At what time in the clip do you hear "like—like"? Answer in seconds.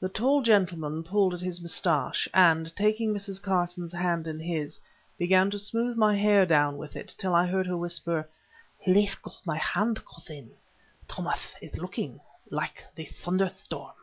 12.50-12.84